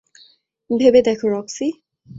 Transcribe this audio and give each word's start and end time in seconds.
ভেবে 0.69 0.99
দেখো, 1.01 1.25
রক্সি। 1.27 1.67